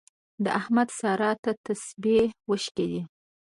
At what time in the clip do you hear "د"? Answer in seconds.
0.43-0.45